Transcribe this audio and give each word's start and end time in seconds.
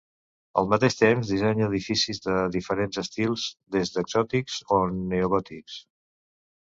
Al 0.61 0.69
mateix 0.69 0.95
temps 1.01 1.27
dissenya 1.33 1.67
edificis 1.73 2.21
de 2.25 2.37
diferents 2.57 3.01
estils 3.03 3.45
des 3.79 3.93
d'exòtics 3.99 4.57
o 4.79 4.85
neogòtics. 4.97 5.77